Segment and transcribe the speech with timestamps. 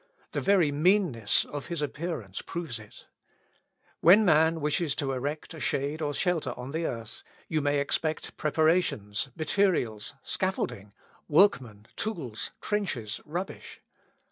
[0.31, 3.05] The very meanness of his appearance proves it.
[3.99, 8.35] When man wishes to erect a shade or shelter on the earth, you may expect
[8.35, 10.93] preparations, materials, scaffolding,
[11.27, 13.79] workmen, tools, trenches, rubbish.